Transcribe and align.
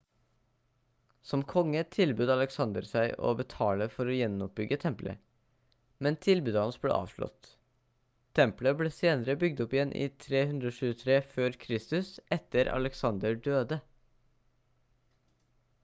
som 1.31 1.41
konge 1.49 1.81
tilbød 1.95 2.31
alexander 2.35 2.87
seg 2.91 3.11
å 3.31 3.33
betale 3.41 3.87
for 3.95 4.09
å 4.09 4.15
gjenoppbygge 4.15 4.79
tempelet 4.85 5.21
men 6.07 6.17
tilbudet 6.27 6.61
hans 6.63 6.79
ble 6.85 6.95
avslått 6.95 7.51
tempelet 8.41 8.79
ble 8.81 8.91
senere 8.97 9.37
bygd 9.45 9.63
opp 9.67 9.77
igjen 9.77 9.93
i 10.01 10.09
323 10.25 11.15
f.kr 11.19 11.55
etter 11.75 12.33
at 12.63 12.75
alexander 12.81 13.39
døde 13.51 13.79